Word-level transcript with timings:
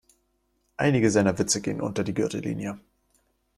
Einige 0.77 1.11
seiner 1.11 1.37
Witze 1.37 1.61
gehen 1.61 1.79
unter 1.79 2.03
die 2.03 2.15
Gürtellinie. 2.15 2.79